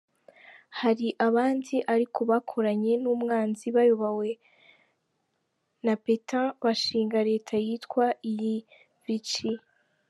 [0.79, 4.29] Hari abandi ariko bakoranye n’umwanzi, bayobowe
[5.85, 8.55] na Petain,, bashinga Leta yitwa iyi
[9.03, 9.51] Vichy.